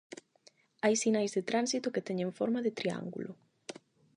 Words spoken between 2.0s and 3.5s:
teñen forma de triángulo.